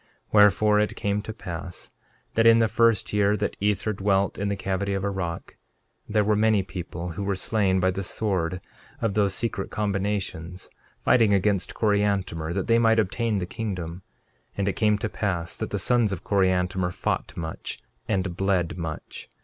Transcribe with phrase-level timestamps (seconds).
[0.01, 1.91] 13:18 Wherefore, it came to pass
[2.33, 5.55] that in the first year that Ether dwelt in the cavity of a rock,
[6.09, 8.61] there were many people who were slain by the sword
[8.99, 14.01] of those secret combinations, fighting against Coriantumr that they might obtain the kingdom.
[14.53, 17.77] 13:19 And it came to pass that the sons of Coriantumr fought much
[18.07, 19.29] and bled much.